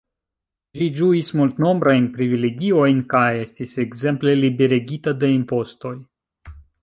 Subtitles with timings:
[0.77, 5.95] Ĝi ĝuis multnombrajn privilegiojn kaj estis ekzemple liberigita de impostoj.